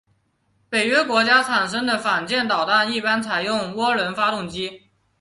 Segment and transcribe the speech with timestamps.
[0.67, 4.89] 北约国家生产的反舰导弹一般采用涡轮发动机。